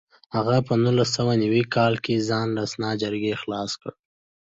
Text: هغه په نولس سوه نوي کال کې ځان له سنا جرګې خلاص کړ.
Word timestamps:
هغه 0.35 0.55
په 0.67 0.73
نولس 0.83 1.09
سوه 1.17 1.33
نوي 1.43 1.63
کال 1.75 1.93
کې 2.03 2.25
ځان 2.29 2.47
له 2.57 2.63
سنا 2.71 2.91
جرګې 3.01 3.39
خلاص 3.41 3.71
کړ. 3.81 3.91